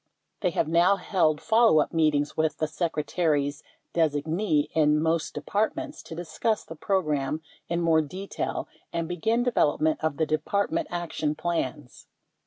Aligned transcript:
They 0.39 0.49
have 0.49 0.67
now 0.67 0.95
held 0.95 1.39
follow 1.39 1.79
up 1.79 1.93
meetings 1.93 2.35
with 2.35 2.57
the 2.57 2.65
Secretary's 2.65 3.61
designee 3.93 4.69
in 4.73 4.99
most 4.99 5.35
De 5.35 5.41
partments 5.43 6.01
to 6.05 6.15
discuss 6.15 6.63
the 6.63 6.75
program 6.75 7.43
in 7.69 7.81
more 7.81 8.01
detail 8.01 8.67
and 8.91 9.07
begin 9.07 9.43
development 9.43 10.03
of 10.03 10.17
the 10.17 10.25
Department 10.25 10.87
Action 10.89 11.35
Plans. 11.35 12.07